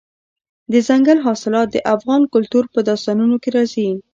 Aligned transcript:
دځنګل 0.71 1.17
حاصلات 1.25 1.67
د 1.71 1.77
افغان 1.95 2.21
کلتور 2.33 2.63
په 2.73 2.79
داستانونو 2.89 3.35
کې 3.43 3.49
راځي. 3.55 3.87